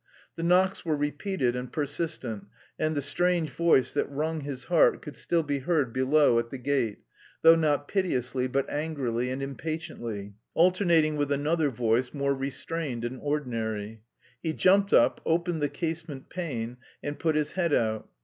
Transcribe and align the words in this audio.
The 0.35 0.41
knocks 0.41 0.83
were 0.83 0.95
repeated 0.95 1.55
and 1.55 1.71
persistent, 1.71 2.47
and 2.79 2.95
the 2.95 3.03
strange 3.03 3.51
voice 3.51 3.93
"that 3.93 4.09
wrung 4.09 4.41
his 4.41 4.63
heart" 4.63 4.99
could 5.03 5.15
still 5.15 5.43
be 5.43 5.59
heard 5.59 5.93
below 5.93 6.39
at 6.39 6.49
the 6.49 6.57
gate, 6.57 7.03
though 7.43 7.53
not 7.55 7.87
piteously 7.87 8.47
but 8.47 8.67
angrily 8.67 9.29
and 9.29 9.43
impatiently, 9.43 10.33
alternating 10.55 11.17
with 11.17 11.31
another 11.31 11.69
voice, 11.69 12.15
more 12.15 12.33
restrained 12.33 13.05
and 13.05 13.19
ordinary. 13.21 14.01
He 14.41 14.53
jumped 14.53 14.91
up, 14.91 15.21
opened 15.23 15.61
the 15.61 15.69
casement 15.69 16.29
pane 16.29 16.77
and 17.03 17.19
put 17.19 17.35
his 17.35 17.51
head 17.51 17.71
out. 17.71 18.09